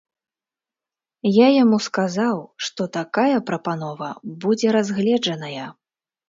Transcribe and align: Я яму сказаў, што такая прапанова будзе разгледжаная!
Я 1.35 1.47
яму 1.63 1.77
сказаў, 1.87 2.37
што 2.69 2.87
такая 2.97 3.37
прапанова 3.51 4.09
будзе 4.47 4.67
разгледжаная! 4.79 5.69